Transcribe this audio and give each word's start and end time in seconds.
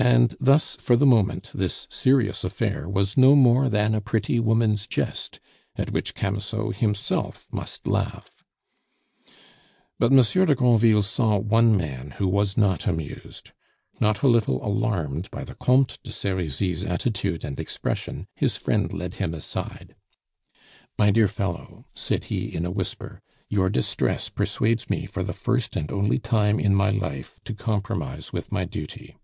And 0.00 0.36
thus 0.38 0.76
for 0.76 0.94
the 0.94 1.04
moment 1.04 1.50
this 1.52 1.88
serious 1.90 2.44
affair 2.44 2.88
was 2.88 3.16
no 3.16 3.34
more 3.34 3.68
than 3.68 3.96
a 3.96 4.00
pretty 4.00 4.38
woman's 4.38 4.86
jest, 4.86 5.40
at 5.74 5.90
which 5.90 6.14
Camusot 6.14 6.70
himself 6.76 7.48
must 7.52 7.84
laugh. 7.88 8.44
But 9.98 10.12
Monsieur 10.12 10.46
de 10.46 10.54
Granville 10.54 11.02
saw 11.02 11.36
one 11.36 11.76
man 11.76 12.12
who 12.12 12.28
was 12.28 12.56
not 12.56 12.86
amused. 12.86 13.50
Not 13.98 14.22
a 14.22 14.28
little 14.28 14.64
alarmed 14.64 15.28
by 15.32 15.42
the 15.42 15.56
Comte 15.56 15.98
de 16.04 16.12
Serizy's 16.12 16.84
attitude 16.84 17.42
and 17.42 17.58
expression, 17.58 18.28
his 18.36 18.56
friend 18.56 18.92
led 18.92 19.14
him 19.14 19.34
aside. 19.34 19.96
"My 20.96 21.10
dear 21.10 21.26
fellow," 21.26 21.86
said 21.92 22.26
he 22.26 22.54
in 22.54 22.64
a 22.64 22.70
whisper, 22.70 23.20
"your 23.48 23.68
distress 23.68 24.28
persuades 24.28 24.88
me 24.88 25.06
for 25.06 25.24
the 25.24 25.32
first 25.32 25.74
and 25.74 25.90
only 25.90 26.20
time 26.20 26.60
in 26.60 26.72
my 26.72 26.90
life 26.90 27.40
to 27.46 27.52
compromise 27.52 28.32
with 28.32 28.52
my 28.52 28.64
duty." 28.64 29.16